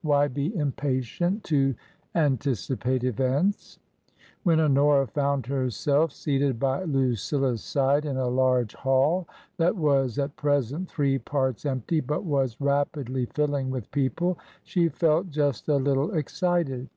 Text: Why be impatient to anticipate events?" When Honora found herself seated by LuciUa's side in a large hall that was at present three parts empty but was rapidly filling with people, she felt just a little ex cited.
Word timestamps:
Why 0.00 0.26
be 0.26 0.56
impatient 0.56 1.44
to 1.44 1.74
anticipate 2.14 3.04
events?" 3.04 3.78
When 4.44 4.58
Honora 4.58 5.06
found 5.06 5.44
herself 5.44 6.12
seated 6.12 6.58
by 6.58 6.84
LuciUa's 6.84 7.62
side 7.62 8.06
in 8.06 8.16
a 8.16 8.26
large 8.26 8.72
hall 8.74 9.28
that 9.58 9.76
was 9.76 10.18
at 10.18 10.34
present 10.36 10.88
three 10.88 11.18
parts 11.18 11.66
empty 11.66 12.00
but 12.00 12.24
was 12.24 12.58
rapidly 12.58 13.26
filling 13.26 13.68
with 13.68 13.90
people, 13.90 14.38
she 14.64 14.88
felt 14.88 15.28
just 15.28 15.68
a 15.68 15.76
little 15.76 16.14
ex 16.14 16.38
cited. 16.38 16.88